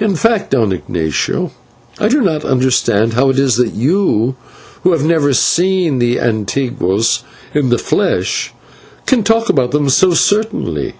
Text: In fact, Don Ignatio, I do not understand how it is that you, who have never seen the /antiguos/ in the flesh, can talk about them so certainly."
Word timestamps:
In 0.00 0.16
fact, 0.16 0.50
Don 0.50 0.72
Ignatio, 0.72 1.52
I 2.00 2.08
do 2.08 2.20
not 2.22 2.44
understand 2.44 3.12
how 3.12 3.30
it 3.30 3.38
is 3.38 3.54
that 3.54 3.72
you, 3.72 4.34
who 4.82 4.90
have 4.90 5.04
never 5.04 5.32
seen 5.32 6.00
the 6.00 6.16
/antiguos/ 6.16 7.22
in 7.54 7.68
the 7.68 7.78
flesh, 7.78 8.52
can 9.06 9.22
talk 9.22 9.48
about 9.48 9.70
them 9.70 9.88
so 9.88 10.12
certainly." 10.12 10.94